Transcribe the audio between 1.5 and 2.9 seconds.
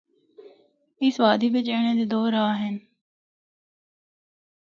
بچ اینڑا دے دو راہ ہن۔